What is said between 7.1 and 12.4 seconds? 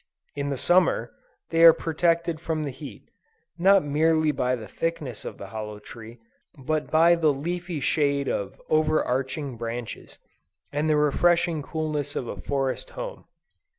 the leafy shade of overarching branches, and the refreshing coolness of